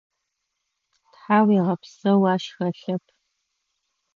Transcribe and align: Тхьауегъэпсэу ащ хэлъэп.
Тхьауегъэпсэу 1.11 2.23
ащ 2.33 2.43
хэлъэп. 2.55 3.03